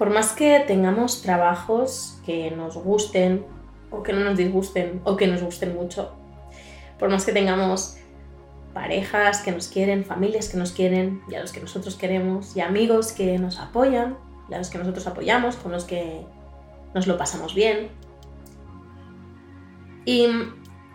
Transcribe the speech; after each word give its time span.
por 0.00 0.08
más 0.08 0.32
que 0.32 0.60
tengamos 0.66 1.20
trabajos 1.20 2.18
que 2.24 2.50
nos 2.52 2.74
gusten 2.74 3.44
o 3.90 4.02
que 4.02 4.14
no 4.14 4.20
nos 4.20 4.38
disgusten 4.38 5.02
o 5.04 5.14
que 5.14 5.26
nos 5.26 5.42
gusten 5.42 5.74
mucho, 5.74 6.14
por 6.98 7.10
más 7.10 7.26
que 7.26 7.32
tengamos 7.32 7.98
parejas 8.72 9.42
que 9.42 9.52
nos 9.52 9.68
quieren, 9.68 10.06
familias 10.06 10.48
que 10.48 10.56
nos 10.56 10.72
quieren 10.72 11.20
y 11.28 11.34
a 11.34 11.42
los 11.42 11.52
que 11.52 11.60
nosotros 11.60 11.96
queremos 11.96 12.56
y 12.56 12.62
amigos 12.62 13.12
que 13.12 13.38
nos 13.38 13.58
apoyan 13.58 14.16
y 14.48 14.54
a 14.54 14.56
los 14.56 14.70
que 14.70 14.78
nosotros 14.78 15.06
apoyamos, 15.06 15.56
con 15.56 15.70
los 15.70 15.84
que 15.84 16.24
nos 16.94 17.06
lo 17.06 17.18
pasamos 17.18 17.54
bien. 17.54 17.90
Y, 20.06 20.28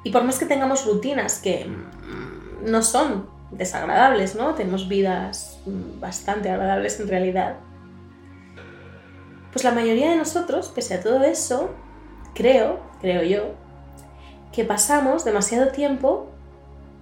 y 0.03 0.09
por 0.09 0.23
más 0.23 0.39
que 0.39 0.47
tengamos 0.47 0.83
rutinas 0.87 1.37
que 1.37 1.65
mm, 1.67 2.71
no 2.71 2.81
son 2.81 3.29
desagradables, 3.51 4.33
¿no? 4.33 4.55
Tenemos 4.55 4.89
vidas 4.89 5.59
mm, 5.67 5.99
bastante 5.99 6.49
agradables 6.49 6.99
en 6.99 7.07
realidad. 7.07 7.57
Pues 9.55 9.63
la 9.63 9.71
mayoría 9.71 10.09
de 10.09 10.17
nosotros, 10.17 10.67
pese 10.67 10.95
a 10.95 10.99
todo 11.01 11.23
eso, 11.23 11.69
creo, 12.33 12.81
creo 12.99 13.23
yo, 13.23 13.53
que 14.51 14.65
pasamos 14.65 15.23
demasiado 15.23 15.71
tiempo 15.71 16.27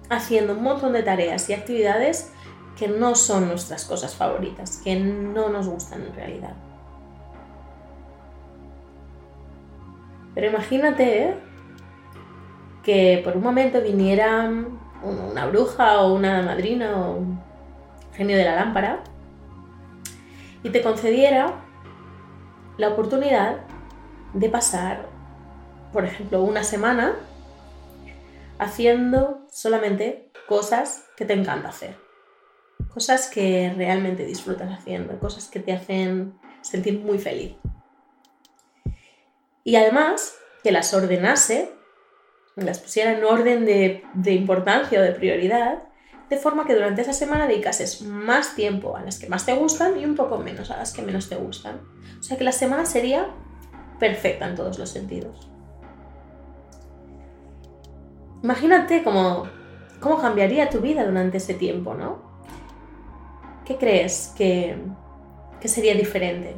haciendo 0.08 0.52
un 0.52 0.62
montón 0.62 0.92
de 0.92 1.02
tareas 1.02 1.50
y 1.50 1.52
actividades 1.52 2.30
que 2.78 2.86
no 2.86 3.16
son 3.16 3.48
nuestras 3.48 3.84
cosas 3.86 4.14
favoritas, 4.14 4.80
que 4.84 4.94
no 4.94 5.48
nos 5.48 5.66
gustan 5.66 6.02
en 6.02 6.14
realidad. 6.14 6.52
Pero 10.36 10.46
imagínate 10.46 11.24
¿eh? 11.24 11.34
que 12.84 13.20
por 13.24 13.36
un 13.36 13.42
momento 13.42 13.80
viniera 13.80 14.48
una 15.02 15.46
bruja 15.46 16.02
o 16.02 16.14
una 16.14 16.40
madrina 16.42 17.00
o 17.00 17.18
genio 18.12 18.36
de 18.36 18.44
la 18.44 18.54
lámpara 18.54 19.02
y 20.62 20.70
te 20.70 20.80
concediera 20.82 21.63
la 22.76 22.88
oportunidad 22.88 23.60
de 24.32 24.48
pasar, 24.48 25.08
por 25.92 26.04
ejemplo, 26.04 26.42
una 26.42 26.64
semana 26.64 27.14
haciendo 28.58 29.46
solamente 29.50 30.30
cosas 30.48 31.06
que 31.16 31.24
te 31.24 31.34
encanta 31.34 31.68
hacer. 31.68 31.96
Cosas 32.92 33.28
que 33.28 33.72
realmente 33.76 34.24
disfrutas 34.24 34.70
haciendo, 34.72 35.18
cosas 35.18 35.48
que 35.48 35.60
te 35.60 35.72
hacen 35.72 36.34
sentir 36.62 37.00
muy 37.00 37.18
feliz. 37.18 37.56
Y 39.62 39.76
además 39.76 40.36
que 40.62 40.72
las 40.72 40.92
ordenase, 40.94 41.72
las 42.56 42.80
pusiera 42.80 43.12
en 43.12 43.24
orden 43.24 43.64
de, 43.64 44.04
de 44.14 44.32
importancia 44.32 45.00
o 45.00 45.02
de 45.02 45.12
prioridad, 45.12 45.84
de 46.34 46.40
forma 46.40 46.66
que 46.66 46.74
durante 46.74 47.02
esa 47.02 47.12
semana 47.12 47.46
dedicases 47.46 48.02
más 48.02 48.56
tiempo 48.56 48.96
a 48.96 49.02
las 49.02 49.18
que 49.18 49.28
más 49.28 49.46
te 49.46 49.54
gustan 49.54 49.98
y 49.98 50.04
un 50.04 50.16
poco 50.16 50.38
menos 50.38 50.70
a 50.72 50.76
las 50.76 50.92
que 50.92 51.02
menos 51.02 51.28
te 51.28 51.36
gustan. 51.36 51.80
O 52.18 52.22
sea 52.22 52.36
que 52.36 52.42
la 52.42 52.52
semana 52.52 52.86
sería 52.86 53.28
perfecta 54.00 54.48
en 54.48 54.56
todos 54.56 54.78
los 54.78 54.90
sentidos. 54.90 55.48
Imagínate 58.42 59.04
cómo, 59.04 59.44
cómo 60.00 60.20
cambiaría 60.20 60.68
tu 60.70 60.80
vida 60.80 61.04
durante 61.04 61.36
ese 61.36 61.54
tiempo, 61.54 61.94
¿no? 61.94 62.18
¿Qué 63.64 63.76
crees 63.76 64.34
que, 64.36 64.76
que 65.60 65.68
sería 65.68 65.94
diferente? 65.94 66.56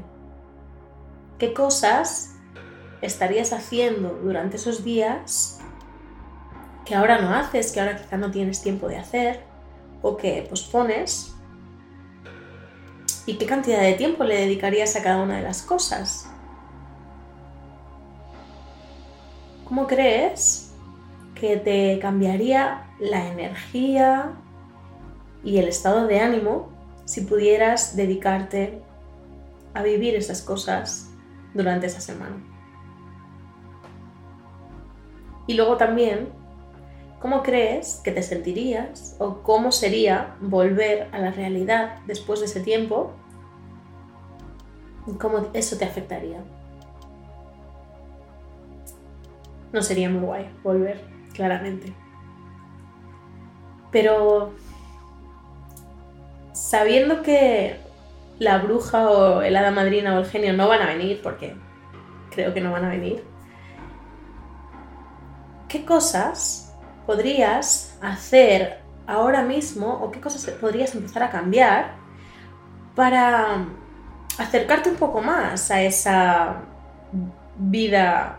¿Qué 1.39 1.53
cosas 1.53 2.35
estarías 3.03 3.53
haciendo 3.53 4.19
durante 4.23 4.57
esos 4.57 4.83
días 4.83 5.61
que 6.87 6.95
ahora 6.95 7.21
no 7.21 7.35
haces, 7.35 7.73
que 7.73 7.81
ahora 7.81 7.97
quizá 7.97 8.17
no 8.17 8.31
tienes 8.31 8.63
tiempo 8.63 8.89
de 8.89 8.97
hacer 8.97 9.56
o 10.07 10.17
que 10.17 10.47
pospones? 10.49 11.35
¿Y 13.27 13.39
qué 13.39 13.47
cantidad 13.47 13.81
de 13.81 13.95
tiempo 13.95 14.25
le 14.25 14.37
dedicarías 14.37 14.95
a 14.97 15.03
cada 15.03 15.23
una 15.23 15.37
de 15.37 15.43
las 15.43 15.63
cosas? 15.63 16.31
¿Cómo 19.65 19.87
crees 19.87 20.73
que 21.35 21.57
te 21.57 21.99
cambiaría 21.99 22.87
la 22.99 23.27
energía 23.27 24.33
y 25.45 25.59
el 25.59 25.69
estado 25.69 26.07
de 26.07 26.21
ánimo 26.21 26.69
si 27.05 27.23
pudieras 27.23 27.97
dedicarte 27.97 28.83
a 29.75 29.83
vivir 29.83 30.15
esas 30.15 30.43
cosas 30.43 31.11
durante 31.55 31.87
esa 31.87 32.01
semana. 32.01 32.37
Y 35.47 35.55
luego 35.55 35.77
también, 35.77 36.31
¿cómo 37.27 37.43
crees 37.43 38.01
que 38.05 38.13
te 38.13 38.23
sentirías 38.23 39.17
o 39.19 39.43
cómo 39.43 39.73
sería 39.73 40.37
volver 40.41 41.09
a 41.11 41.19
la 41.19 41.33
realidad 41.33 41.99
después 42.07 42.39
de 42.39 42.47
ese 42.47 42.61
tiempo? 42.61 43.15
¿Cómo 45.19 45.49
eso 45.53 45.77
te 45.77 45.85
afectaría? 45.85 46.39
No 49.73 49.83
sería 49.83 50.09
muy 50.09 50.21
guay 50.21 50.49
volver 50.63 51.01
claramente. 51.35 51.93
Pero 53.91 54.53
sabiendo 56.53 57.23
que 57.23 57.81
la 58.39 58.59
bruja 58.59 59.11
o 59.11 59.43
el 59.43 59.57
hada 59.57 59.73
madrina 59.73 60.15
o 60.15 60.21
el 60.21 60.27
genio 60.27 60.53
no 60.53 60.69
van 60.69 60.81
a 60.81 60.87
venir, 60.87 61.21
porque 61.25 61.57
creo 62.31 62.55
que 62.55 62.61
no 62.61 62.71
van 62.71 62.85
a 62.85 62.91
venir, 62.91 63.25
¿qué 65.67 65.85
cosas 65.85 66.66
podrías 67.07 67.97
hacer 68.03 68.81
ahora 69.07 69.43
mismo 69.43 69.87
o 70.03 70.11
qué 70.11 70.21
cosas 70.21 70.45
podrías 70.61 70.95
empezar 70.95 71.23
a 71.23 71.31
cambiar 71.31 71.95
para 72.95 73.65
acercarte 74.39 74.91
un 74.91 74.97
poco 74.97 75.21
más 75.21 75.71
a 75.71 75.83
esa 75.83 76.63
vida 77.57 78.39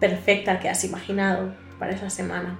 perfecta 0.00 0.58
que 0.58 0.68
has 0.68 0.84
imaginado? 0.84 1.62
para 1.82 1.94
esa 1.94 2.10
semana. 2.10 2.56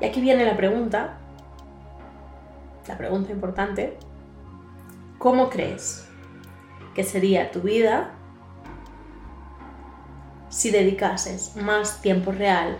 Y 0.00 0.06
aquí 0.06 0.18
viene 0.22 0.46
la 0.46 0.56
pregunta, 0.56 1.18
la 2.88 2.96
pregunta 2.96 3.32
importante, 3.32 3.98
¿cómo 5.18 5.50
crees 5.50 6.08
que 6.94 7.04
sería 7.04 7.50
tu 7.50 7.60
vida 7.60 8.12
si 10.54 10.70
dedicases 10.70 11.56
más 11.56 12.00
tiempo 12.00 12.30
real 12.30 12.78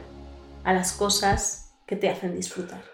a 0.63 0.73
las 0.73 0.93
cosas 0.93 1.75
que 1.87 1.97
te 1.97 2.09
hacen 2.09 2.37
disfrutar? 2.37 2.94